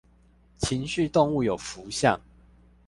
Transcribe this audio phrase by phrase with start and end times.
[0.57, 2.19] 情緒動物有福相